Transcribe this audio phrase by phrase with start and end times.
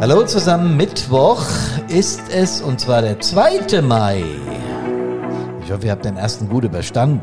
[0.00, 1.44] Hallo zusammen, Mittwoch
[1.88, 3.82] ist es und zwar der 2.
[3.82, 4.24] Mai.
[5.62, 7.20] Ich hoffe, ihr habt den ersten gut überstanden.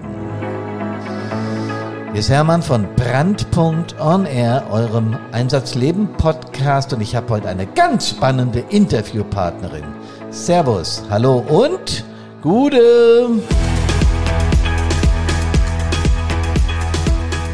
[2.12, 7.66] Hier ist Hermann von Brandpunkt On Air, eurem Einsatzleben Podcast und ich habe heute eine
[7.66, 9.84] ganz spannende Interviewpartnerin.
[10.30, 12.06] Servus, hallo und
[12.44, 13.42] Gute.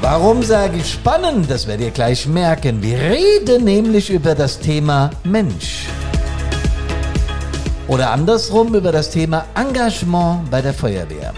[0.04, 1.50] Warum sage ich spannend?
[1.50, 2.84] Das werdet ihr gleich merken.
[2.84, 5.88] Wir reden nämlich über das Thema Mensch.
[7.88, 11.34] Oder andersrum über das Thema Engagement bei der Feuerwehr.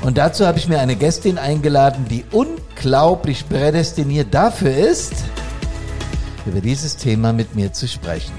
[0.00, 5.12] Und dazu habe ich mir eine Gästin eingeladen, die unglaublich prädestiniert dafür ist,
[6.46, 8.32] über dieses Thema mit mir zu sprechen.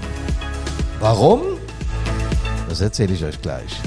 [1.00, 1.42] Warum?
[2.68, 3.80] Das erzähle ich euch gleich.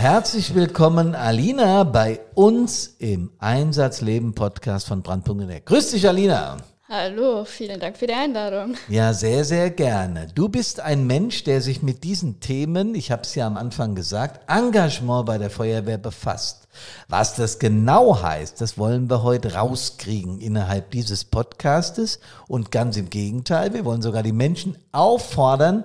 [0.00, 5.66] Herzlich willkommen, Alina, bei uns im Einsatzleben Podcast von Brandpunkt.net.
[5.66, 6.56] Grüß dich, Alina.
[6.88, 8.76] Hallo, vielen Dank für die Einladung.
[8.88, 10.28] Ja, sehr, sehr gerne.
[10.34, 13.94] Du bist ein Mensch, der sich mit diesen Themen, ich habe es ja am Anfang
[13.94, 16.68] gesagt, Engagement bei der Feuerwehr befasst.
[17.08, 22.20] Was das genau heißt, das wollen wir heute rauskriegen innerhalb dieses Podcastes.
[22.48, 25.84] Und ganz im Gegenteil, wir wollen sogar die Menschen auffordern,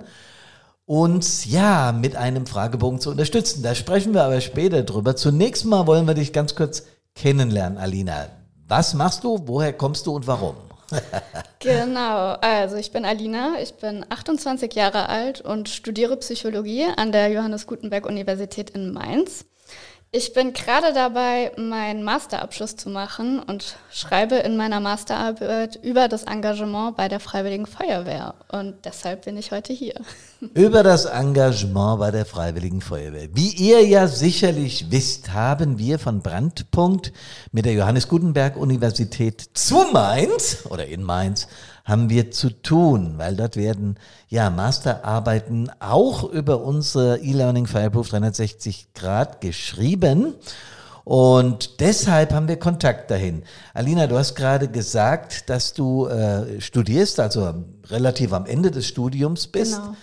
[0.86, 3.64] uns ja mit einem Fragebogen zu unterstützen.
[3.64, 5.16] Da sprechen wir aber später drüber.
[5.16, 6.84] Zunächst mal wollen wir dich ganz kurz
[7.16, 8.28] kennenlernen, Alina.
[8.68, 10.56] Was machst du, woher kommst du und warum?
[11.60, 17.30] genau, also ich bin Alina, ich bin 28 Jahre alt und studiere Psychologie an der
[17.30, 19.46] Johannes Gutenberg Universität in Mainz.
[20.18, 26.24] Ich bin gerade dabei, meinen Masterabschluss zu machen und schreibe in meiner Masterarbeit über das
[26.24, 28.34] Engagement bei der Freiwilligen Feuerwehr.
[28.48, 29.96] Und deshalb bin ich heute hier.
[30.54, 33.28] Über das Engagement bei der Freiwilligen Feuerwehr.
[33.34, 37.12] Wie ihr ja sicherlich wisst, haben wir von Brandpunkt
[37.52, 41.50] mit der Johannes Gutenberg Universität zu Mainz oder in Mainz
[41.86, 43.98] haben wir zu tun, weil dort werden
[44.28, 50.34] ja Masterarbeiten auch über unsere E-Learning Fireproof 360 Grad geschrieben.
[51.04, 53.44] Und deshalb haben wir Kontakt dahin.
[53.76, 59.46] Alina, du hast gerade gesagt, dass du äh, studierst, also relativ am Ende des Studiums
[59.46, 59.76] bist.
[59.76, 59.96] Genau.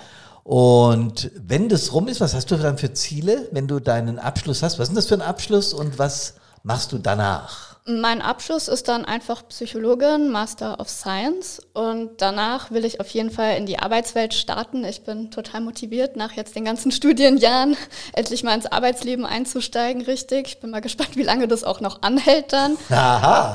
[0.45, 4.63] Und wenn das rum ist, was hast du dann für Ziele, wenn du deinen Abschluss
[4.63, 4.79] hast?
[4.79, 7.73] Was ist denn das für ein Abschluss und was machst du danach?
[7.85, 13.33] Mein Abschluss ist dann einfach Psychologin, Master of Science und danach will ich auf jeden
[13.33, 14.85] Fall in die Arbeitswelt starten.
[14.85, 17.77] Ich bin total motiviert, nach jetzt den ganzen Studienjahren
[18.13, 20.47] endlich mal ins Arbeitsleben einzusteigen, richtig.
[20.47, 22.79] Ich bin mal gespannt, wie lange das auch noch anhält dann.
[22.91, 23.55] Aha.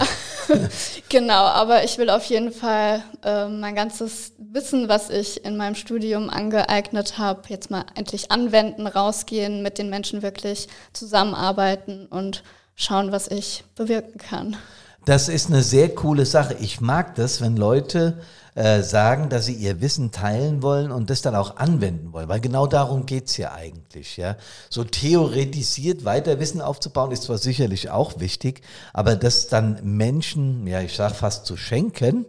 [1.09, 5.75] genau, aber ich will auf jeden Fall äh, mein ganzes Wissen, was ich in meinem
[5.75, 12.43] Studium angeeignet habe, jetzt mal endlich anwenden, rausgehen, mit den Menschen wirklich zusammenarbeiten und
[12.77, 14.55] schauen, was ich bewirken kann.
[15.03, 16.55] Das ist eine sehr coole Sache.
[16.59, 18.19] Ich mag das, wenn Leute
[18.55, 22.39] äh, sagen, dass sie ihr Wissen teilen wollen und das dann auch anwenden wollen, weil
[22.39, 24.17] genau darum geht's ja eigentlich.
[24.17, 24.35] Ja?
[24.69, 28.61] So theoretisiert weiter Wissen aufzubauen, ist zwar sicherlich auch wichtig,
[28.93, 32.25] aber das dann Menschen, ja, ich sag fast zu schenken,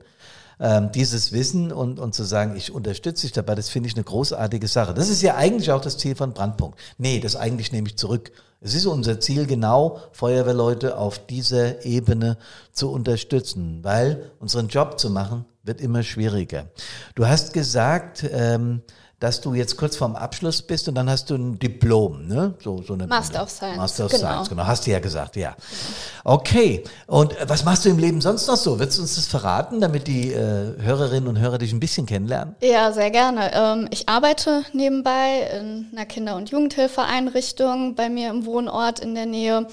[0.60, 4.04] ähm, dieses Wissen und, und zu sagen, ich unterstütze dich dabei, das finde ich eine
[4.04, 4.94] großartige Sache.
[4.94, 6.78] Das ist ja eigentlich auch das Ziel von Brandpunkt.
[6.98, 8.32] Nee, das eigentlich nehme ich zurück.
[8.60, 12.38] Es ist unser Ziel, genau Feuerwehrleute auf dieser Ebene
[12.72, 16.66] zu unterstützen, weil unseren Job zu machen wird immer schwieriger.
[17.14, 18.82] Du hast gesagt, ähm,
[19.20, 22.54] dass du jetzt kurz vorm Abschluss bist und dann hast du ein Diplom, ne?
[22.62, 23.76] So, so eine Master of Science.
[23.76, 24.28] Master of genau.
[24.28, 24.64] Science, genau.
[24.64, 25.56] Hast du ja gesagt, ja.
[26.22, 26.84] Okay.
[27.08, 28.78] Und äh, was machst du im Leben sonst noch so?
[28.78, 32.54] Willst du uns das verraten, damit die äh, Hörerinnen und Hörer dich ein bisschen kennenlernen?
[32.62, 33.50] Ja, sehr gerne.
[33.52, 39.26] Ähm, ich arbeite nebenbei in einer Kinder- und Jugendhilfeeinrichtung bei mir im Wohnort in der
[39.26, 39.66] Nähe.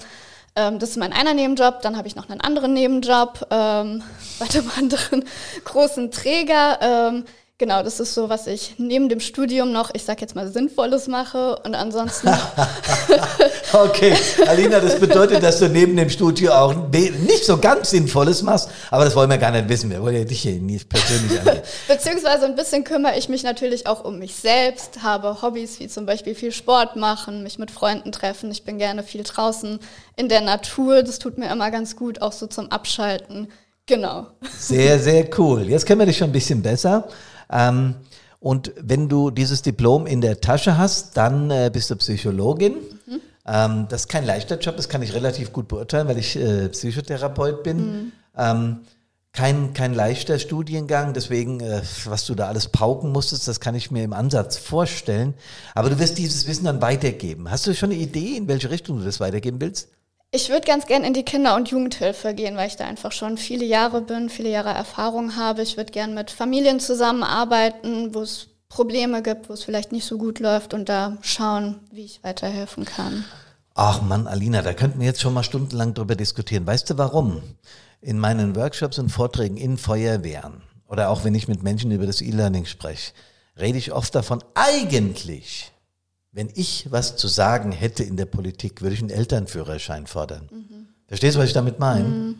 [0.56, 1.82] Ähm, das ist mein einer Nebenjob.
[1.82, 4.02] Dann habe ich noch einen anderen Nebenjob ähm,
[4.40, 5.24] bei einem anderen
[5.64, 6.80] großen Träger.
[6.80, 7.24] Ähm,
[7.58, 11.08] Genau, das ist so, was ich neben dem Studium noch, ich sag jetzt mal, Sinnvolles
[11.08, 12.28] mache und ansonsten.
[13.72, 14.14] okay,
[14.46, 19.06] Alina, das bedeutet, dass du neben dem Studio auch nicht so ganz Sinnvolles machst, aber
[19.06, 19.88] das wollen wir gar nicht wissen.
[19.88, 21.62] Wir wollen ja dich hier nicht persönlich angehen.
[21.88, 26.04] Beziehungsweise ein bisschen kümmere ich mich natürlich auch um mich selbst, habe Hobbys wie zum
[26.04, 28.50] Beispiel viel Sport machen, mich mit Freunden treffen.
[28.50, 29.78] Ich bin gerne viel draußen
[30.16, 31.02] in der Natur.
[31.02, 33.48] Das tut mir immer ganz gut, auch so zum Abschalten.
[33.86, 34.26] Genau.
[34.58, 35.62] Sehr, sehr cool.
[35.62, 37.08] Jetzt kennen wir dich schon ein bisschen besser.
[37.50, 37.94] Ähm,
[38.40, 42.74] und wenn du dieses Diplom in der Tasche hast, dann äh, bist du Psychologin.
[43.06, 43.20] Mhm.
[43.46, 46.68] Ähm, das ist kein leichter Job, das kann ich relativ gut beurteilen, weil ich äh,
[46.68, 47.76] Psychotherapeut bin.
[47.78, 48.12] Mhm.
[48.36, 48.80] Ähm,
[49.32, 53.90] kein, kein leichter Studiengang, deswegen, äh, was du da alles pauken musstest, das kann ich
[53.90, 55.34] mir im Ansatz vorstellen.
[55.74, 57.50] Aber du wirst dieses Wissen dann weitergeben.
[57.50, 59.88] Hast du schon eine Idee, in welche Richtung du das weitergeben willst?
[60.32, 63.38] Ich würde ganz gern in die Kinder- und Jugendhilfe gehen, weil ich da einfach schon
[63.38, 65.62] viele Jahre bin, viele Jahre Erfahrung habe.
[65.62, 70.18] Ich würde gern mit Familien zusammenarbeiten, wo es Probleme gibt, wo es vielleicht nicht so
[70.18, 73.24] gut läuft und da schauen, wie ich weiterhelfen kann.
[73.74, 76.66] Ach Mann, Alina, da könnten wir jetzt schon mal stundenlang drüber diskutieren.
[76.66, 77.42] Weißt du warum?
[78.00, 82.20] In meinen Workshops und Vorträgen in Feuerwehren oder auch wenn ich mit Menschen über das
[82.20, 83.12] E-Learning spreche,
[83.58, 85.72] rede ich oft davon, eigentlich,
[86.36, 90.50] wenn ich was zu sagen hätte in der Politik, würde ich einen Elternführerschein fordern.
[90.52, 90.88] Mhm.
[91.08, 92.04] Verstehst du, was ich damit meine?
[92.04, 92.34] Mhm.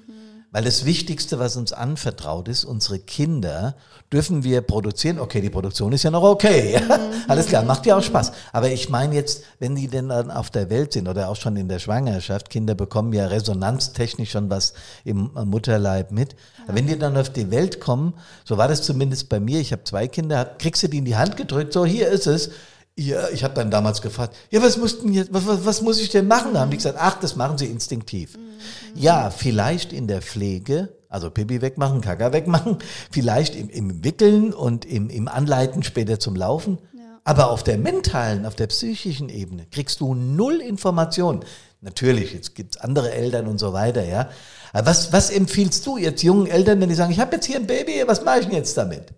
[0.52, 3.74] Weil das Wichtigste, was uns anvertraut ist, unsere Kinder
[4.12, 5.18] dürfen wir produzieren.
[5.18, 6.74] Okay, die Produktion ist ja noch okay.
[6.74, 7.00] Ja?
[7.28, 8.32] Alles klar, macht ja auch Spaß.
[8.52, 11.56] Aber ich meine jetzt, wenn die denn dann auf der Welt sind oder auch schon
[11.56, 16.36] in der Schwangerschaft, Kinder bekommen ja resonanztechnisch schon was im Mutterleib mit.
[16.68, 16.74] Ja.
[16.74, 18.12] Wenn die dann auf die Welt kommen,
[18.44, 21.16] so war das zumindest bei mir, ich habe zwei Kinder, kriegst du die in die
[21.16, 22.50] Hand gedrückt, so hier ist es
[22.98, 26.08] ja, ich habe dann damals gefragt, ja, was mussten jetzt, was, was, was muss ich
[26.08, 26.54] denn machen?
[26.54, 28.36] Da haben die gesagt, ach, das machen sie instinktiv.
[28.36, 29.00] Mhm.
[29.00, 32.78] Ja, vielleicht in der Pflege, also Pipi wegmachen, Kaka wegmachen,
[33.10, 36.78] vielleicht im, im Wickeln und im, im Anleiten später zum Laufen.
[36.94, 37.02] Ja.
[37.24, 41.40] Aber auf der mentalen, auf der psychischen Ebene kriegst du null Informationen.
[41.82, 44.30] Natürlich, jetzt gibt's andere Eltern und so weiter, ja.
[44.72, 47.56] Aber was, was empfiehlst du jetzt jungen Eltern, wenn die sagen, ich habe jetzt hier
[47.56, 49.12] ein Baby, was mache ich denn jetzt damit?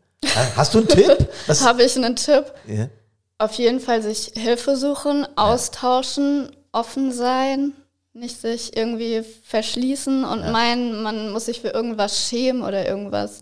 [0.57, 1.29] Hast du einen Tipp?
[1.61, 2.45] Habe ich einen Tipp?
[2.67, 2.89] Ja.
[3.39, 7.73] Auf jeden Fall sich Hilfe suchen, austauschen, offen sein,
[8.13, 10.51] nicht sich irgendwie verschließen und ja.
[10.51, 13.41] meinen, man muss sich für irgendwas schämen oder irgendwas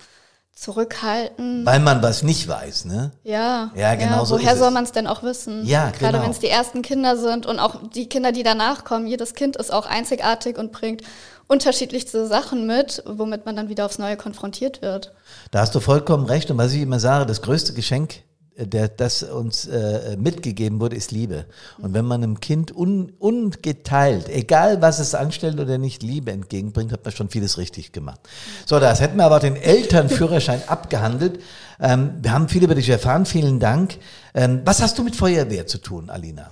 [0.57, 1.65] zurückhalten.
[1.67, 3.13] Weil man was nicht weiß, ne?
[3.25, 3.71] Ja.
[3.75, 5.65] Ja, genau ja, so Woher soll man es denn auch wissen?
[5.67, 6.25] Ja, Gerade genau.
[6.25, 9.07] wenn es die ersten Kinder sind und auch die Kinder, die danach kommen.
[9.07, 11.03] Jedes Kind ist auch einzigartig und bringt
[11.47, 15.13] unterschiedlichste Sachen mit, womit man dann wieder aufs Neue konfrontiert wird.
[15.51, 16.51] Da hast du vollkommen recht.
[16.51, 18.23] Und was ich immer sage, das größte Geschenk
[18.57, 21.45] der, das uns äh, mitgegeben wurde, ist Liebe.
[21.79, 26.93] Und wenn man einem Kind un, ungeteilt, egal was es anstellt oder nicht, Liebe entgegenbringt,
[26.93, 28.21] hat man schon vieles richtig gemacht.
[28.65, 31.41] So, das hätten wir aber den Elternführerschein abgehandelt.
[31.81, 33.27] Ähm, wir haben viel über dich erfahren.
[33.27, 33.99] Vielen Dank.
[34.35, 36.51] Ähm, was hast du mit Feuerwehr zu tun, Alina?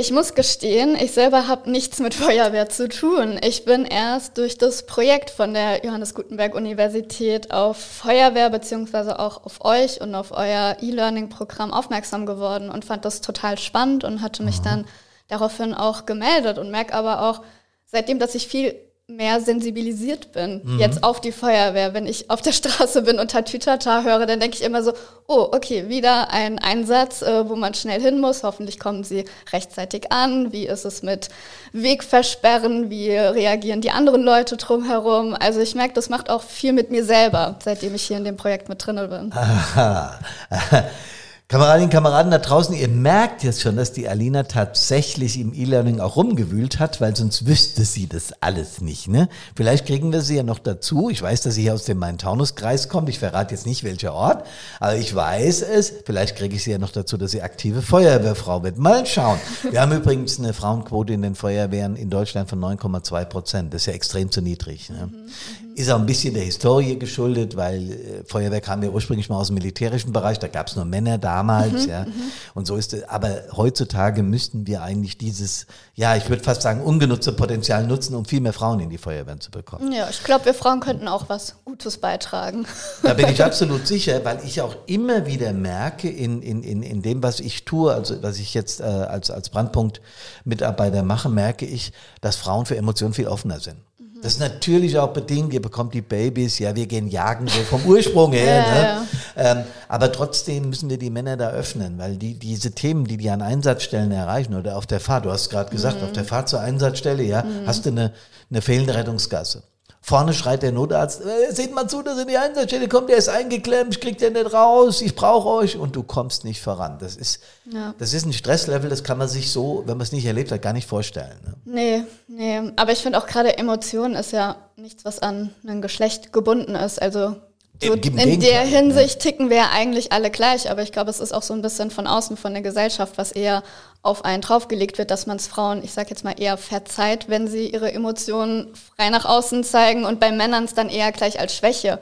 [0.00, 3.36] Ich muss gestehen, ich selber habe nichts mit Feuerwehr zu tun.
[3.42, 9.44] Ich bin erst durch das Projekt von der Johannes Gutenberg Universität auf Feuerwehr beziehungsweise auch
[9.44, 14.44] auf euch und auf euer E-Learning-Programm aufmerksam geworden und fand das total spannend und hatte
[14.44, 14.86] mich dann
[15.26, 17.42] daraufhin auch gemeldet und merke aber auch
[17.86, 18.76] seitdem, dass ich viel
[19.10, 20.78] mehr sensibilisiert bin mhm.
[20.78, 21.94] jetzt auf die Feuerwehr.
[21.94, 24.92] Wenn ich auf der Straße bin und Tatütata höre, dann denke ich immer so,
[25.26, 28.42] oh, okay, wieder ein Einsatz, äh, wo man schnell hin muss.
[28.42, 30.52] Hoffentlich kommen sie rechtzeitig an.
[30.52, 31.30] Wie ist es mit
[31.72, 32.90] Wegversperren?
[32.90, 35.34] Wie reagieren die anderen Leute drumherum?
[35.40, 38.36] Also ich merke, das macht auch viel mit mir selber, seitdem ich hier in dem
[38.36, 39.32] Projekt mit drin bin.
[39.32, 40.18] Aha.
[41.50, 46.16] Kameradinnen, Kameraden da draußen, ihr merkt jetzt schon, dass die Alina tatsächlich im E-Learning auch
[46.16, 49.08] rumgewühlt hat, weil sonst wüsste sie das alles nicht.
[49.08, 49.30] Ne?
[49.56, 51.08] Vielleicht kriegen wir sie ja noch dazu.
[51.08, 53.08] Ich weiß, dass sie hier aus dem Main-Taunus-Kreis kommt.
[53.08, 54.46] Ich verrate jetzt nicht, welcher Ort,
[54.78, 55.90] aber ich weiß es.
[56.04, 58.76] Vielleicht kriege ich sie ja noch dazu, dass sie aktive Feuerwehrfrau wird.
[58.76, 59.38] Mal schauen.
[59.70, 63.72] Wir haben übrigens eine Frauenquote in den Feuerwehren in Deutschland von 9,2 Prozent.
[63.72, 64.90] Das ist ja extrem zu niedrig.
[64.90, 65.06] Ne?
[65.10, 65.67] Mhm, mhm.
[65.78, 69.48] Ist auch ein bisschen der Historie geschuldet, weil äh, Feuerwehr kam ja ursprünglich mal aus
[69.48, 70.38] dem militärischen Bereich.
[70.38, 72.04] Da gab es nur Männer da damals, mhm, ja.
[72.04, 72.12] Mhm.
[72.54, 73.04] Und so ist es.
[73.04, 78.24] Aber heutzutage müssten wir eigentlich dieses, ja, ich würde fast sagen, ungenutzte Potenzial nutzen, um
[78.24, 79.92] viel mehr Frauen in die Feuerwehren zu bekommen.
[79.92, 82.66] Ja, ich glaube, wir Frauen könnten auch was Gutes beitragen.
[83.02, 87.02] Da bin ich absolut sicher, weil ich auch immer wieder merke in, in, in, in
[87.02, 91.92] dem, was ich tue, also was ich jetzt äh, als, als Brandpunkt-Mitarbeiter mache, merke ich,
[92.20, 93.78] dass Frauen für Emotionen viel offener sind.
[94.22, 97.84] Das ist natürlich auch bedingt, ihr bekommt die Babys, ja, wir gehen jagen so vom
[97.86, 98.56] Ursprung her.
[98.56, 99.06] ja, ne?
[99.36, 99.52] ja.
[99.52, 103.30] Ähm, aber trotzdem müssen wir die Männer da öffnen, weil die, diese Themen, die die
[103.30, 106.04] an Einsatzstellen erreichen oder auf der Fahrt, du hast gerade gesagt, mhm.
[106.04, 107.66] auf der Fahrt zur Einsatzstelle, ja, mhm.
[107.66, 108.12] hast du eine,
[108.50, 109.62] eine fehlende Rettungsgasse.
[110.08, 113.18] Vorne schreit der Notarzt, äh, seht mal zu, dass er in die Einsatzstelle kommt, der
[113.18, 116.96] ist eingeklemmt, ich krieg den nicht raus, ich brauche euch und du kommst nicht voran.
[116.98, 117.92] Das ist, ja.
[117.98, 120.62] das ist ein Stresslevel, das kann man sich so, wenn man es nicht erlebt hat,
[120.62, 121.36] gar nicht vorstellen.
[121.44, 121.54] Ne?
[121.66, 122.72] Nee, nee.
[122.76, 127.02] Aber ich finde auch gerade Emotionen ist ja nichts, was an ein Geschlecht gebunden ist.
[127.02, 127.36] Also
[127.82, 131.32] so in der Hinsicht ticken wir ja eigentlich alle gleich, aber ich glaube, es ist
[131.32, 133.62] auch so ein bisschen von außen, von der Gesellschaft, was eher
[134.02, 137.46] auf einen draufgelegt wird, dass man es Frauen, ich sage jetzt mal, eher verzeiht, wenn
[137.46, 141.54] sie ihre Emotionen frei nach außen zeigen und bei Männern es dann eher gleich als
[141.54, 142.00] Schwäche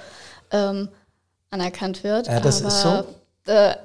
[0.50, 0.88] ähm,
[1.50, 2.26] anerkannt wird.
[2.26, 3.52] Ja, das aber, ist so.
[3.52, 3.76] Äh,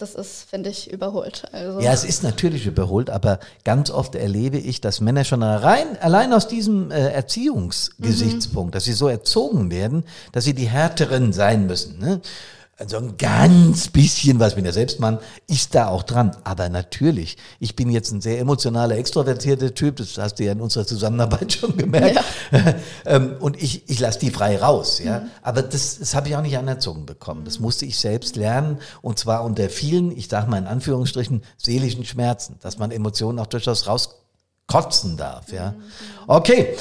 [0.00, 1.44] das ist, finde ich, überholt.
[1.52, 5.98] Also ja, es ist natürlich überholt, aber ganz oft erlebe ich, dass Männer schon rein,
[6.00, 8.72] allein aus diesem äh, Erziehungsgesichtspunkt, mhm.
[8.72, 11.98] dass sie so erzogen werden, dass sie die Härteren sein müssen.
[11.98, 12.20] Ne?
[12.80, 16.34] Also ein ganz bisschen was, bin ja selbst Mann, ist da auch dran.
[16.44, 20.62] Aber natürlich, ich bin jetzt ein sehr emotionaler, extrovertierter Typ, das hast du ja in
[20.62, 22.16] unserer Zusammenarbeit schon gemerkt.
[22.16, 22.74] Ja.
[23.06, 25.20] Ähm, und ich, ich lasse die frei raus, ja.
[25.20, 25.30] Mhm.
[25.42, 27.44] Aber das, das habe ich auch nicht anerzogen bekommen.
[27.44, 32.04] Das musste ich selbst lernen und zwar unter vielen, ich sage mal in Anführungsstrichen, seelischen
[32.04, 35.72] Schmerzen, dass man Emotionen auch durchaus rauskotzen darf, ja.
[35.72, 35.82] Mhm.
[36.26, 36.76] Okay.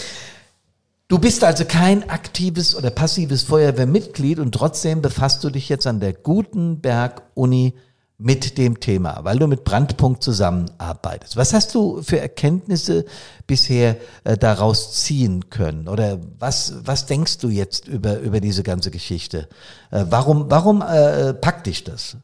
[1.09, 5.99] Du bist also kein aktives oder passives Feuerwehrmitglied und trotzdem befasst du dich jetzt an
[5.99, 7.73] der Gutenberg-Uni
[8.19, 11.35] mit dem Thema, weil du mit Brandpunkt zusammenarbeitest.
[11.35, 13.05] Was hast du für Erkenntnisse
[13.47, 15.87] bisher äh, daraus ziehen können?
[15.87, 19.49] Oder was, was denkst du jetzt über, über diese ganze Geschichte?
[19.89, 22.17] Äh, warum warum äh, packt dich das?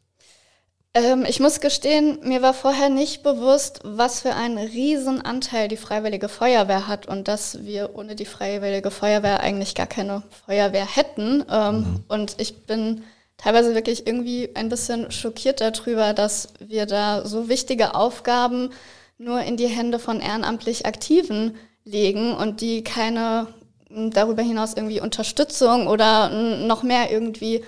[0.96, 5.76] Ähm, ich muss gestehen, mir war vorher nicht bewusst, was für einen riesen Anteil die
[5.78, 11.44] Freiwillige Feuerwehr hat und dass wir ohne die Freiwillige Feuerwehr eigentlich gar keine Feuerwehr hätten.
[11.52, 12.04] Ähm, mhm.
[12.08, 13.04] Und ich bin
[13.36, 18.70] teilweise wirklich irgendwie ein bisschen schockiert darüber, dass wir da so wichtige Aufgaben
[19.18, 23.48] nur in die Hände von ehrenamtlich Aktiven legen und die keine
[23.90, 27.64] darüber hinaus irgendwie Unterstützung oder noch mehr irgendwie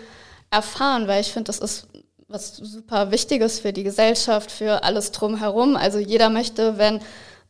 [0.49, 1.87] erfahren, weil ich finde, das ist
[2.27, 5.77] was super Wichtiges für die Gesellschaft, für alles drumherum.
[5.77, 6.99] Also jeder möchte, wenn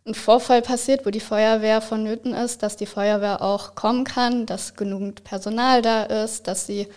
[0.05, 4.75] ein Vorfall passiert, wo die Feuerwehr vonnöten ist, dass die Feuerwehr auch kommen kann, dass
[4.75, 6.87] genügend Personal da ist, dass sie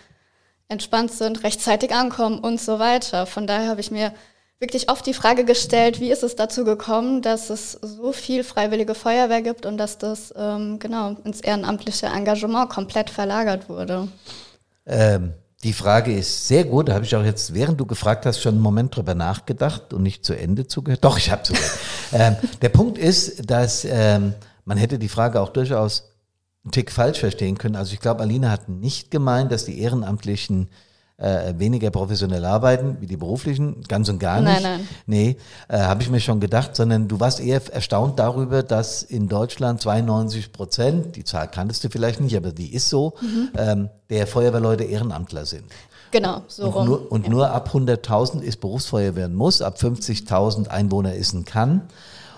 [0.69, 3.27] entspannt sind, rechtzeitig ankommen und so weiter.
[3.27, 4.13] Von daher habe ich mir
[4.61, 8.95] wirklich oft die Frage gestellt, wie ist es dazu gekommen, dass es so viel freiwillige
[8.95, 14.07] Feuerwehr gibt und dass das ähm, genau ins ehrenamtliche Engagement komplett verlagert wurde.
[14.87, 16.89] Ähm, die Frage ist sehr gut.
[16.89, 20.03] Da habe ich auch jetzt, während du gefragt hast, schon einen Moment drüber nachgedacht und
[20.03, 21.05] nicht zu Ende zugehört.
[21.05, 21.79] Doch, ich habe zugehört.
[22.13, 26.11] ähm, der Punkt ist, dass ähm, man hätte die Frage auch durchaus
[26.65, 27.77] einen Tick falsch verstehen können.
[27.77, 30.69] Also ich glaube, Alina hat nicht gemeint, dass die Ehrenamtlichen
[31.21, 34.63] äh, weniger professionell arbeiten wie die beruflichen, ganz und gar nicht.
[34.63, 34.89] Nein, nein.
[35.07, 35.37] Nee,
[35.69, 39.81] äh, habe ich mir schon gedacht, sondern du warst eher erstaunt darüber, dass in Deutschland
[39.81, 43.51] 92 Prozent, die Zahl kanntest du vielleicht nicht, aber die ist so, mhm.
[43.57, 45.65] ähm, der Feuerwehrleute Ehrenamtler sind.
[46.11, 46.87] Genau, so und rum.
[46.87, 47.31] Nur, und ja.
[47.31, 51.83] nur ab 100.000 ist Berufsfeuerwehr Muss, ab 50.000 Einwohner ist ein Kann.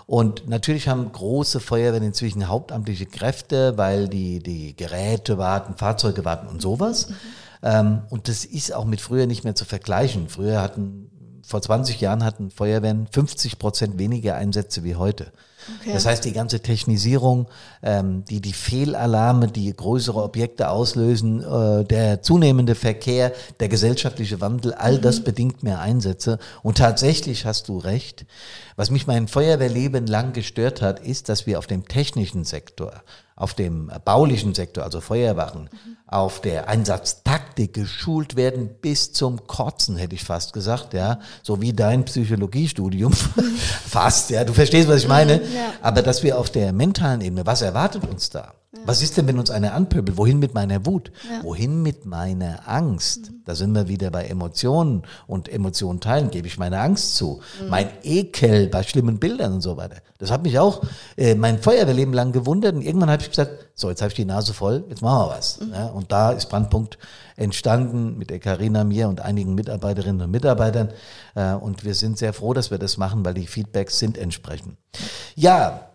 [0.06, 6.48] Und natürlich haben große Feuerwehren inzwischen hauptamtliche Kräfte, weil die, die Geräte warten, Fahrzeuge warten
[6.48, 7.08] und sowas.
[7.08, 7.14] Mhm.
[7.62, 10.28] Ähm, und das ist auch mit früher nicht mehr zu vergleichen.
[10.28, 11.10] Früher hatten,
[11.44, 15.32] vor 20 Jahren hatten Feuerwehren 50 Prozent weniger Einsätze wie heute.
[15.80, 15.92] Okay.
[15.92, 17.46] Das heißt, die ganze Technisierung,
[17.82, 24.74] ähm, die, die Fehlalarme, die größere Objekte auslösen, äh, der zunehmende Verkehr, der gesellschaftliche Wandel,
[24.74, 25.24] all das mhm.
[25.24, 26.38] bedingt mehr Einsätze.
[26.62, 28.26] Und tatsächlich hast du recht.
[28.74, 33.02] Was mich mein Feuerwehrleben lang gestört hat, ist, dass wir auf dem technischen Sektor
[33.36, 35.96] auf dem baulichen Sektor, also Feuerwachen, mhm.
[36.06, 41.72] auf der Einsatztaktik geschult werden bis zum Kotzen, hätte ich fast gesagt, ja, so wie
[41.72, 43.12] dein Psychologiestudium
[43.86, 45.72] fast, ja, du verstehst, was ich meine, ja.
[45.80, 48.52] aber dass wir auf der mentalen Ebene, was erwartet uns da?
[48.74, 48.80] Ja.
[48.86, 50.16] Was ist denn, wenn uns einer anpöbelt?
[50.16, 51.12] Wohin mit meiner Wut?
[51.30, 51.44] Ja.
[51.44, 53.30] Wohin mit meiner Angst?
[53.30, 53.42] Mhm.
[53.44, 57.42] Da sind wir wieder bei Emotionen und Emotionen teilen, gebe ich meine Angst zu.
[57.60, 57.68] Mhm.
[57.68, 59.96] Mein Ekel bei schlimmen Bildern und so weiter.
[60.16, 60.82] Das hat mich auch
[61.18, 64.24] äh, mein Feuerwehrleben lang gewundert und irgendwann habe ich gesagt, so, jetzt habe ich die
[64.24, 65.60] Nase voll, jetzt machen wir was.
[65.60, 65.72] Mhm.
[65.74, 66.96] Ja, und da ist Brandpunkt
[67.36, 70.88] entstanden mit der Carina, mir und einigen Mitarbeiterinnen und Mitarbeitern.
[71.34, 74.78] Äh, und wir sind sehr froh, dass wir das machen, weil die Feedbacks sind entsprechend.
[75.34, 75.90] Ja,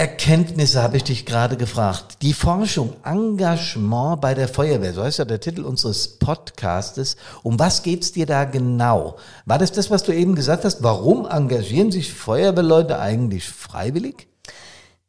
[0.00, 2.22] Erkenntnisse habe ich dich gerade gefragt.
[2.22, 7.18] Die Forschung, Engagement bei der Feuerwehr, so heißt ja der Titel unseres Podcastes.
[7.42, 9.18] Um was geht's dir da genau?
[9.44, 10.82] War das das, was du eben gesagt hast?
[10.82, 14.26] Warum engagieren sich Feuerwehrleute eigentlich freiwillig?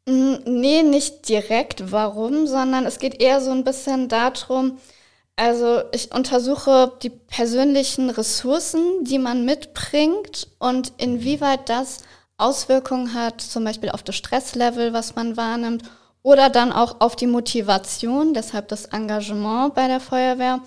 [0.04, 4.76] Nee, nicht direkt warum, sondern es geht eher so ein bisschen darum,
[5.36, 12.00] also ich untersuche die persönlichen Ressourcen, die man mitbringt und inwieweit das
[12.38, 15.82] Auswirkungen hat, zum Beispiel auf das Stresslevel, was man wahrnimmt,
[16.22, 20.60] oder dann auch auf die Motivation, deshalb das Engagement bei der Feuerwehr.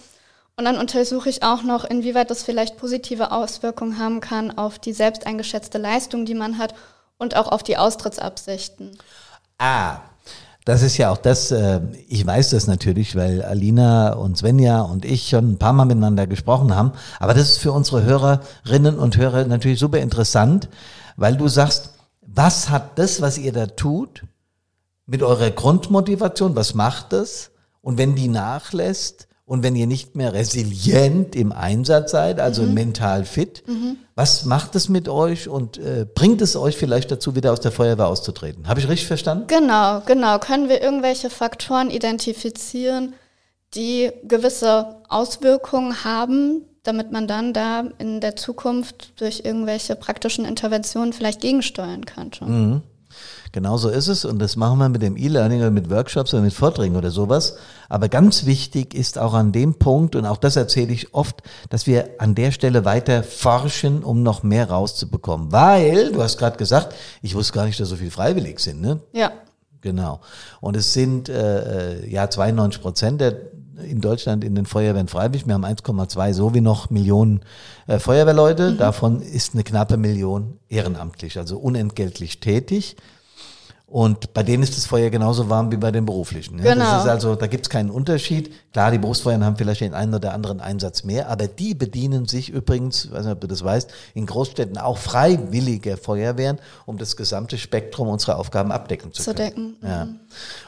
[0.57, 4.93] Und dann untersuche ich auch noch, inwieweit das vielleicht positive Auswirkungen haben kann auf die
[4.93, 6.73] selbst eingeschätzte Leistung, die man hat
[7.17, 8.97] und auch auf die Austrittsabsichten.
[9.57, 9.99] Ah,
[10.65, 15.05] das ist ja auch das, äh, ich weiß das natürlich, weil Alina und Svenja und
[15.05, 16.93] ich schon ein paar Mal miteinander gesprochen haben.
[17.19, 20.67] Aber das ist für unsere Hörerinnen und Hörer natürlich super interessant,
[21.15, 21.91] weil du sagst,
[22.21, 24.23] was hat das, was ihr da tut,
[25.05, 27.51] mit eurer Grundmotivation, was macht das?
[27.81, 32.73] Und wenn die nachlässt und wenn ihr nicht mehr resilient im Einsatz seid, also mhm.
[32.73, 33.97] mental fit, mhm.
[34.15, 37.71] was macht es mit euch und äh, bringt es euch vielleicht dazu, wieder aus der
[37.71, 38.67] Feuerwehr auszutreten?
[38.67, 39.45] Habe ich richtig verstanden?
[39.47, 40.39] Genau, genau.
[40.39, 43.13] Können wir irgendwelche Faktoren identifizieren,
[43.75, 51.13] die gewisse Auswirkungen haben, damit man dann da in der Zukunft durch irgendwelche praktischen Interventionen
[51.13, 52.45] vielleicht gegensteuern könnte.
[52.45, 52.81] Mhm.
[53.51, 56.43] Genau so ist es und das machen wir mit dem E-Learning oder mit Workshops oder
[56.43, 57.55] mit Vorträgen oder sowas.
[57.87, 61.87] Aber ganz wichtig ist auch an dem Punkt, und auch das erzähle ich oft, dass
[61.87, 65.53] wir an der Stelle weiter forschen, um noch mehr rauszubekommen.
[65.53, 68.99] Weil, du hast gerade gesagt, ich wusste gar nicht, dass so viel freiwillig sind, ne?
[69.13, 69.31] Ja.
[69.79, 70.19] Genau.
[70.59, 73.35] Und es sind äh, äh ja 92 Prozent der
[73.77, 75.47] in Deutschland in den Feuerwehren freiwillig.
[75.47, 77.41] Wir haben 1,2 so wie noch Millionen
[77.87, 78.71] äh, Feuerwehrleute.
[78.71, 78.77] Mhm.
[78.77, 82.95] Davon ist eine knappe Million ehrenamtlich, also unentgeltlich tätig.
[83.87, 86.57] Und bei denen ist das Feuer genauso warm wie bei den beruflichen.
[86.57, 86.73] Ja?
[86.73, 86.85] Genau.
[86.85, 88.51] Das ist also, da gibt es keinen Unterschied.
[88.73, 92.49] Klar, die Berufsfeuern haben vielleicht den einen oder anderen Einsatz mehr, aber die bedienen sich
[92.49, 97.59] übrigens, weiß nicht, ob du das weißt, in Großstädten auch freiwillige Feuerwehren, um das gesamte
[97.59, 99.47] Spektrum unserer Aufgaben abdecken zu, zu können.
[99.47, 99.77] Decken.
[99.83, 100.07] Ja.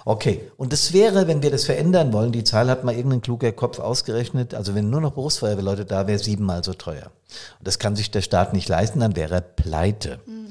[0.05, 0.41] Okay.
[0.55, 3.79] Und das wäre, wenn wir das verändern wollen, die Zahl hat mal irgendein kluger Kopf
[3.79, 7.11] ausgerechnet, also wenn nur noch Berufsfeuerwehrleute da wäre, siebenmal so teuer.
[7.57, 10.19] Und das kann sich der Staat nicht leisten, dann wäre er pleite.
[10.27, 10.47] Mhm.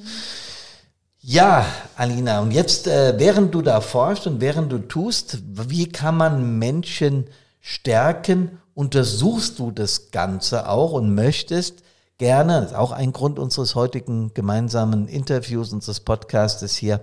[1.29, 1.67] Ja,
[1.97, 6.61] Alina, und jetzt, äh, während du da forschst und während du tust, wie kann man
[6.61, 7.25] Menschen
[7.61, 8.61] stärken?
[8.75, 11.83] Untersuchst du das Ganze auch und möchtest
[12.19, 17.01] gerne, das ist auch ein Grund unseres heutigen gemeinsamen Interviews, unseres Podcastes hier,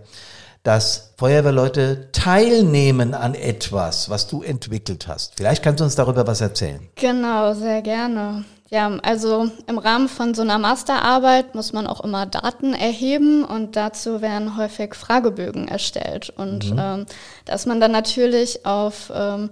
[0.64, 5.34] dass Feuerwehrleute teilnehmen an etwas, was du entwickelt hast.
[5.36, 6.88] Vielleicht kannst du uns darüber was erzählen.
[6.96, 8.46] Genau, sehr gerne.
[8.74, 13.76] Ja, also im Rahmen von so einer Masterarbeit muss man auch immer Daten erheben und
[13.76, 16.32] dazu werden häufig Fragebögen erstellt.
[16.36, 16.80] Und mhm.
[16.80, 17.06] ähm,
[17.46, 19.52] da ist man dann natürlich auf, ähm,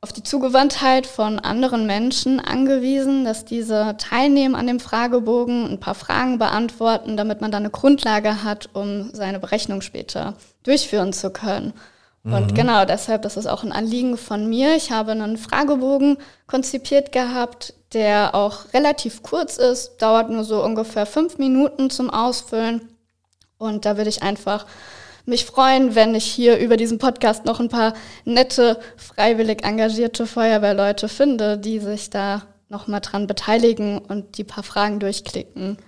[0.00, 5.94] auf die Zugewandtheit von anderen Menschen angewiesen, dass diese teilnehmen an dem Fragebogen, ein paar
[5.94, 10.34] Fragen beantworten, damit man dann eine Grundlage hat, um seine Berechnung später
[10.64, 11.72] durchführen zu können.
[12.30, 12.54] Und mhm.
[12.54, 14.76] genau deshalb, das ist auch ein Anliegen von mir.
[14.76, 21.06] Ich habe einen Fragebogen konzipiert gehabt, der auch relativ kurz ist, dauert nur so ungefähr
[21.06, 22.88] fünf Minuten zum Ausfüllen.
[23.56, 24.66] Und da würde ich einfach
[25.24, 27.94] mich freuen, wenn ich hier über diesen Podcast noch ein paar
[28.24, 35.00] nette, freiwillig engagierte Feuerwehrleute finde, die sich da nochmal dran beteiligen und die paar Fragen
[35.00, 35.78] durchklicken.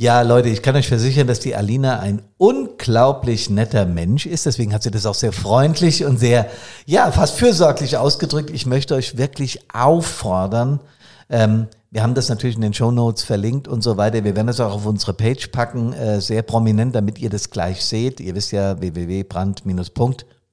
[0.00, 4.46] Ja, Leute, ich kann euch versichern, dass die Alina ein unglaublich netter Mensch ist.
[4.46, 6.46] Deswegen hat sie das auch sehr freundlich und sehr,
[6.86, 8.48] ja, fast fürsorglich ausgedrückt.
[8.48, 10.80] Ich möchte euch wirklich auffordern,
[11.28, 14.24] ähm, wir haben das natürlich in den Show Notes verlinkt und so weiter.
[14.24, 17.84] Wir werden das auch auf unsere Page packen, äh, sehr prominent, damit ihr das gleich
[17.84, 18.20] seht.
[18.20, 18.80] Ihr wisst ja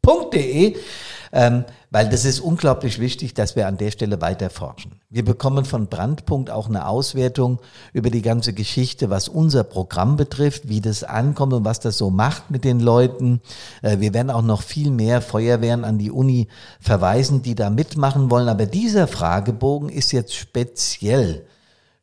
[0.08, 0.76] www.brand-punkt.de
[1.34, 5.00] ähm, weil das ist unglaublich wichtig, dass wir an der Stelle weiter forschen.
[5.10, 7.60] Wir bekommen von Brandpunkt auch eine Auswertung
[7.94, 12.10] über die ganze Geschichte, was unser Programm betrifft, wie das ankommt und was das so
[12.10, 13.42] macht mit den Leuten.
[13.82, 16.48] Äh, wir werden auch noch viel mehr Feuerwehren an die Uni
[16.80, 18.48] verweisen, die da mitmachen wollen.
[18.48, 21.46] Aber dieser Fragebogen ist jetzt speziell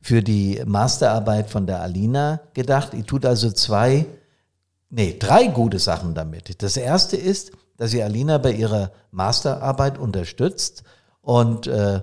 [0.00, 2.92] für die Masterarbeit von der Alina gedacht.
[2.92, 4.04] Die tut also zwei,
[4.90, 6.62] nee, drei gute Sachen damit.
[6.62, 10.84] Das erste ist, dass ihr Alina bei ihrer Masterarbeit unterstützt.
[11.22, 12.02] Und äh,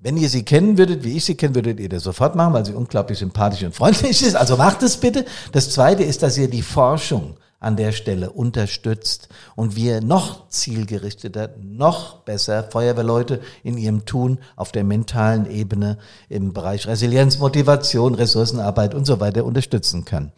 [0.00, 2.66] wenn ihr sie kennen würdet, wie ich sie kenne, würdet ihr das sofort machen, weil
[2.66, 4.36] sie unglaublich sympathisch und freundlich ist.
[4.36, 5.24] Also macht es bitte.
[5.52, 11.54] Das Zweite ist, dass ihr die Forschung an der Stelle unterstützt und wir noch zielgerichteter,
[11.58, 18.94] noch besser Feuerwehrleute in ihrem Tun auf der mentalen Ebene im Bereich Resilienz, Motivation, Ressourcenarbeit
[18.94, 20.32] und so weiter unterstützen können.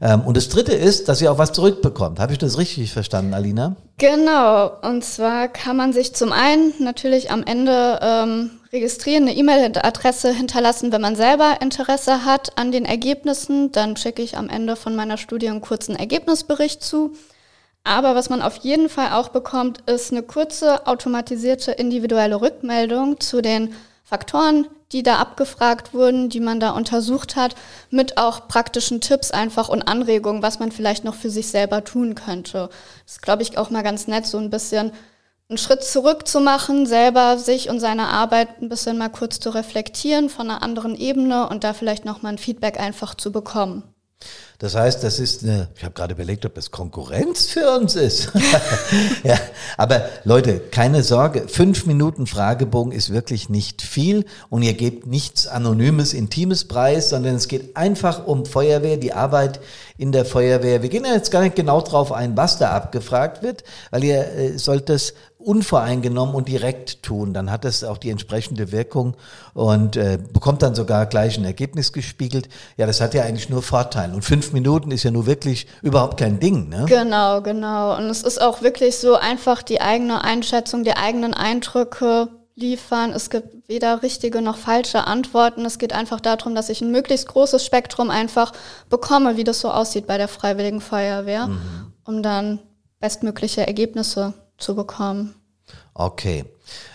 [0.00, 2.20] Ähm, und das Dritte ist, dass ihr auch was zurückbekommt.
[2.20, 3.76] Habe ich das richtig verstanden, Alina?
[3.98, 4.72] Genau.
[4.82, 10.92] Und zwar kann man sich zum einen natürlich am Ende ähm, registrieren, eine E-Mail-Adresse hinterlassen,
[10.92, 13.72] wenn man selber Interesse hat an den Ergebnissen.
[13.72, 17.12] Dann schicke ich am Ende von meiner Studie einen kurzen Ergebnisbericht zu.
[17.84, 23.40] Aber was man auf jeden Fall auch bekommt, ist eine kurze automatisierte individuelle Rückmeldung zu
[23.40, 23.74] den
[24.10, 27.54] Faktoren, die da abgefragt wurden, die man da untersucht hat,
[27.90, 32.16] mit auch praktischen Tipps einfach und Anregungen, was man vielleicht noch für sich selber tun
[32.16, 32.70] könnte.
[33.04, 34.90] Das ist, glaube ich, auch mal ganz nett, so ein bisschen
[35.48, 39.50] einen Schritt zurück zu machen, selber sich und seine Arbeit ein bisschen mal kurz zu
[39.50, 43.84] reflektieren von einer anderen Ebene und da vielleicht nochmal ein Feedback einfach zu bekommen.
[44.60, 48.30] Das heißt, das ist eine, ich habe gerade überlegt, ob das Konkurrenz für uns ist.
[49.24, 49.38] ja,
[49.78, 55.46] aber Leute, keine Sorge, fünf Minuten Fragebogen ist wirklich nicht viel und ihr gebt nichts
[55.46, 59.60] Anonymes, Intimes preis, sondern es geht einfach um Feuerwehr, die Arbeit
[59.96, 60.82] in der Feuerwehr.
[60.82, 64.30] Wir gehen ja jetzt gar nicht genau drauf ein, was da abgefragt wird, weil ihr
[64.34, 69.16] äh, sollt das unvoreingenommen und direkt tun, dann hat das auch die entsprechende Wirkung
[69.54, 72.48] und äh, bekommt dann sogar gleich ein Ergebnis gespiegelt.
[72.76, 74.14] Ja, das hat ja eigentlich nur Vorteile.
[74.14, 76.68] Und fünf Minuten ist ja nur wirklich überhaupt kein Ding.
[76.68, 76.84] Ne?
[76.86, 77.96] Genau, genau.
[77.96, 83.12] Und es ist auch wirklich so einfach die eigene Einschätzung, die eigenen Eindrücke liefern.
[83.12, 85.64] Es gibt weder richtige noch falsche Antworten.
[85.64, 88.52] Es geht einfach darum, dass ich ein möglichst großes Spektrum einfach
[88.88, 91.92] bekomme, wie das so aussieht bei der Freiwilligen Feuerwehr, mhm.
[92.04, 92.60] um dann
[93.00, 95.34] bestmögliche Ergebnisse zu bekommen.
[95.94, 96.44] Okay.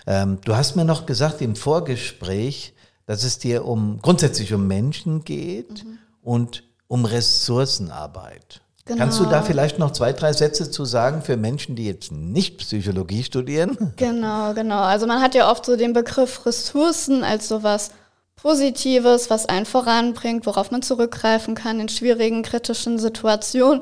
[0.07, 2.73] Ähm, du hast mir noch gesagt im Vorgespräch,
[3.05, 5.97] dass es dir um grundsätzlich um Menschen geht mhm.
[6.21, 8.61] und um Ressourcenarbeit.
[8.85, 8.99] Genau.
[8.99, 12.59] Kannst du da vielleicht noch zwei, drei Sätze zu sagen für Menschen, die jetzt nicht
[12.59, 13.93] Psychologie studieren?
[13.95, 14.81] Genau, genau.
[14.81, 17.89] Also man hat ja oft so den Begriff Ressourcen als sowas
[18.35, 23.81] Positives, was einen voranbringt, worauf man zurückgreifen kann in schwierigen, kritischen Situationen.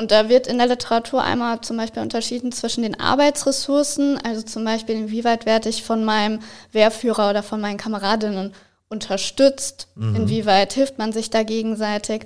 [0.00, 4.64] Und da wird in der Literatur einmal zum Beispiel unterschieden zwischen den Arbeitsressourcen, also zum
[4.64, 6.38] Beispiel inwieweit werde ich von meinem
[6.72, 8.54] Wehrführer oder von meinen Kameradinnen
[8.88, 10.16] unterstützt, mhm.
[10.16, 12.24] inwieweit hilft man sich da gegenseitig.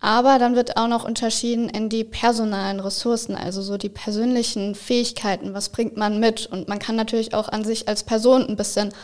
[0.00, 5.52] Aber dann wird auch noch unterschieden in die personalen Ressourcen, also so die persönlichen Fähigkeiten,
[5.52, 6.46] was bringt man mit.
[6.46, 8.94] Und man kann natürlich auch an sich als Person ein bisschen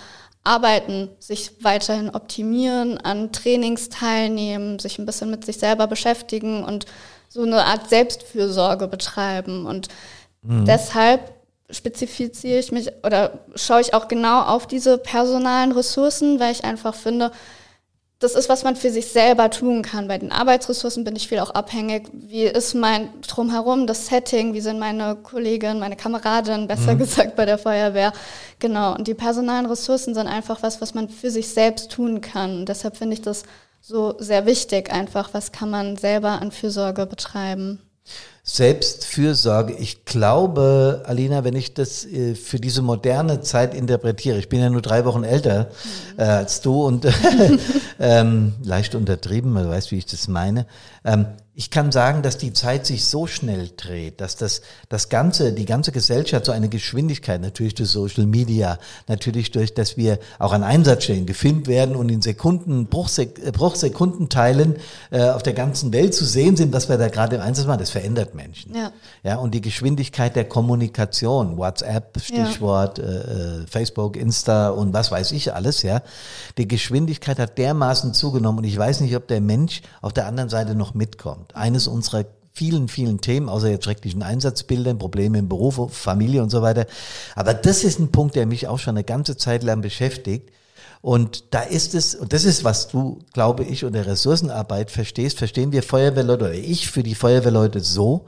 [0.42, 6.87] arbeiten, sich weiterhin optimieren, an Trainings teilnehmen, sich ein bisschen mit sich selber beschäftigen und
[7.37, 9.66] so eine Art Selbstfürsorge betreiben.
[9.66, 9.88] Und
[10.42, 10.64] mhm.
[10.64, 11.33] deshalb
[11.70, 16.94] spezifiziere ich mich oder schaue ich auch genau auf diese personalen Ressourcen, weil ich einfach
[16.94, 17.33] finde,
[18.18, 20.09] das ist, was man für sich selber tun kann.
[20.09, 22.09] Bei den Arbeitsressourcen bin ich viel auch abhängig.
[22.14, 24.55] Wie ist mein Drumherum, das Setting?
[24.55, 26.99] Wie sind meine Kolleginnen, meine Kameradinnen, besser mhm.
[26.99, 28.14] gesagt bei der Feuerwehr?
[28.59, 28.94] Genau.
[28.94, 32.61] Und die personalen Ressourcen sind einfach was, was man für sich selbst tun kann.
[32.61, 33.42] Und deshalb finde ich das
[33.87, 35.33] so sehr wichtig einfach.
[35.33, 37.79] Was kann man selber an Fürsorge betreiben?
[38.42, 39.75] Selbstfürsorge.
[39.75, 44.70] Ich glaube, Alina, wenn ich das äh, für diese moderne Zeit interpretiere, ich bin ja
[44.70, 45.70] nur drei Wochen älter
[46.16, 46.20] mhm.
[46.20, 47.07] äh, als du und
[48.01, 50.66] ähm, leicht untertrieben, du weißt, wie ich das meine.
[51.05, 51.27] Ähm,
[51.59, 55.64] ich kann sagen, dass die Zeit sich so schnell dreht, dass das, das ganze, die
[55.64, 60.62] ganze Gesellschaft so eine Geschwindigkeit, natürlich durch Social Media, natürlich durch, dass wir auch an
[60.62, 64.77] Einsatzstellen gefilmt werden und in Sekunden, Bruchsek äh, Bruchsekundenteilen
[65.11, 67.81] äh, auf der ganzen Welt zu sehen sind, was wir da gerade im Einsatz machen,
[67.81, 68.77] das verändert Menschen.
[68.77, 68.92] Ja.
[69.23, 73.05] ja, und die Geschwindigkeit der Kommunikation, WhatsApp, Stichwort, ja.
[73.05, 76.03] äh, äh Facebook, Insta und was weiß ich alles, ja.
[76.59, 80.51] Die Geschwindigkeit hat dermaßen zugenommen und ich weiß nicht, ob der Mensch auf der anderen
[80.51, 81.45] Seite noch mitkommt kommt.
[81.54, 86.62] Eines unserer vielen, vielen Themen, außer jetzt schrecklichen Einsatzbildern, Probleme im Beruf, Familie und so
[86.62, 86.87] weiter.
[87.35, 90.50] Aber das ist ein Punkt, der mich auch schon eine ganze Zeit lang beschäftigt.
[91.02, 95.70] Und da ist es, und das ist, was du, glaube ich, unter Ressourcenarbeit verstehst, verstehen
[95.70, 98.26] wir Feuerwehrleute oder ich für die Feuerwehrleute so,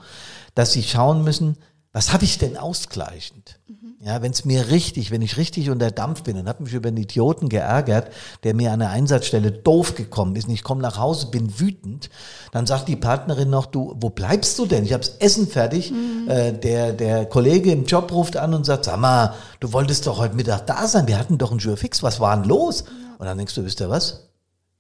[0.55, 1.57] dass sie schauen müssen,
[1.93, 3.59] was habe ich denn ausgleichend?
[3.67, 3.78] Mhm.
[4.01, 6.87] Ja, wenn es mir richtig, wenn ich richtig unter Dampf bin und habe mich über
[6.87, 8.13] einen Idioten geärgert,
[8.45, 12.09] der mir an der Einsatzstelle doof gekommen ist und ich komme nach Hause, bin wütend,
[12.53, 14.85] dann sagt die Partnerin noch, du, wo bleibst du denn?
[14.85, 15.91] Ich habe Essen fertig.
[15.91, 16.29] Mhm.
[16.29, 20.19] Äh, der, der Kollege im Job ruft an und sagt, sag mal, du wolltest doch
[20.19, 22.85] heute Mittag da sein, wir hatten doch einen Jurfix, was war denn los?
[23.19, 24.29] Und dann denkst du, wisst ihr was?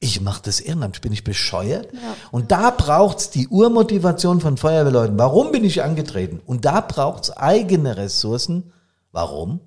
[0.01, 1.93] ich mache das ehrenamtlich, bin ich bescheuert?
[1.93, 2.15] Ja.
[2.31, 5.19] Und da braucht's die Urmotivation von Feuerwehrleuten.
[5.19, 6.41] Warum bin ich angetreten?
[6.47, 8.73] Und da braucht's eigene Ressourcen.
[9.13, 9.61] Warum?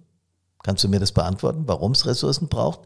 [0.63, 2.81] Kannst du mir das beantworten, warum es Ressourcen braucht?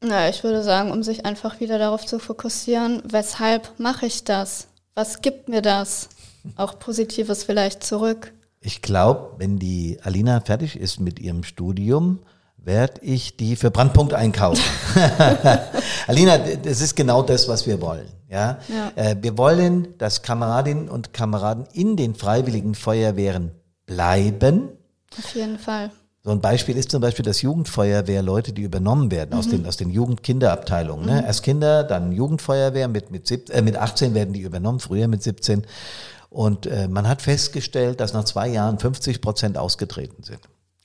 [0.00, 4.68] Na, ich würde sagen, um sich einfach wieder darauf zu fokussieren, weshalb mache ich das?
[4.94, 6.08] Was gibt mir das?
[6.56, 8.32] Auch Positives vielleicht zurück.
[8.60, 12.20] Ich glaube, wenn die Alina fertig ist mit ihrem Studium,
[12.56, 14.62] werde ich die für Brandpunkt einkaufen.
[16.06, 18.08] Alina, das ist genau das, was wir wollen.
[18.28, 18.58] Ja?
[18.68, 18.92] ja.
[18.94, 23.52] Äh, wir wollen, dass Kameradinnen und Kameraden in den freiwilligen Feuerwehren
[23.86, 24.68] bleiben.
[25.16, 25.90] Auf jeden Fall.
[26.24, 29.38] So ein Beispiel ist zum Beispiel das Jugendfeuerwehr, Leute, die übernommen werden mhm.
[29.38, 31.06] aus den, aus den Jugendkinderabteilungen.
[31.06, 31.20] Ne?
[31.20, 31.26] Mhm.
[31.26, 35.22] Erst Kinder, dann Jugendfeuerwehr, mit, mit, sieb, äh, mit 18 werden die übernommen, früher mit
[35.22, 35.64] 17.
[36.28, 40.40] Und äh, man hat festgestellt, dass nach zwei Jahren 50 Prozent ausgetreten sind.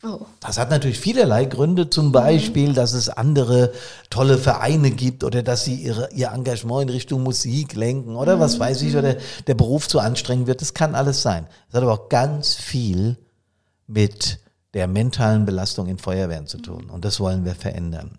[0.06, 0.20] Oh.
[0.42, 2.74] Das hat natürlich vielerlei Gründe, zum Beispiel, mhm.
[2.74, 3.72] dass es andere
[4.10, 8.42] tolle Vereine gibt oder dass sie ihre, ihr Engagement in Richtung Musik lenken oder mhm.
[8.42, 9.16] was weiß ich, oder
[9.48, 10.62] der Beruf zu anstrengend wird.
[10.62, 11.48] Das kann alles sein.
[11.70, 13.18] Es hat aber auch ganz viel
[13.88, 14.40] mit
[14.74, 16.90] der mentalen Belastung in Feuerwehren zu tun.
[16.90, 18.18] Und das wollen wir verändern.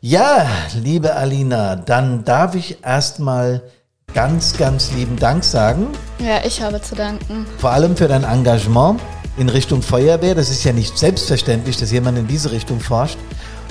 [0.00, 3.62] Ja, liebe Alina, dann darf ich erstmal
[4.14, 5.88] ganz, ganz lieben Dank sagen.
[6.18, 7.46] Ja, ich habe zu danken.
[7.58, 9.00] Vor allem für dein Engagement
[9.36, 10.34] in Richtung Feuerwehr.
[10.34, 13.18] Das ist ja nicht selbstverständlich, dass jemand in diese Richtung forscht.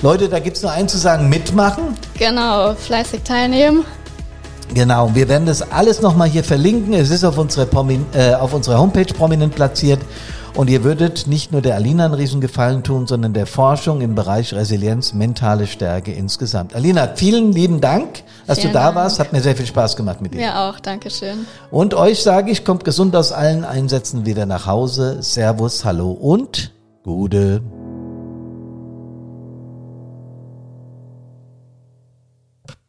[0.02, 1.96] Leute, da gibt es nur eins zu sagen, mitmachen.
[2.18, 3.84] Genau, fleißig teilnehmen.
[4.74, 6.92] Genau, wir werden das alles nochmal hier verlinken.
[6.92, 7.66] Es ist auf, unsere
[8.12, 10.00] äh, auf unserer Homepage prominent platziert.
[10.56, 14.54] Und ihr würdet nicht nur der Alina einen Riesengefallen tun, sondern der Forschung im Bereich
[14.54, 16.74] Resilienz, mentale Stärke insgesamt.
[16.74, 18.96] Alina, vielen lieben Dank, dass Vielen du da Dank.
[18.96, 19.18] warst.
[19.18, 20.38] Hat mir sehr viel Spaß gemacht mit dir.
[20.38, 21.46] Mir auch, Dankeschön.
[21.70, 25.18] Und euch sage ich, kommt gesund aus allen Einsätzen wieder nach Hause.
[25.20, 26.72] Servus, hallo und
[27.04, 27.60] Gude.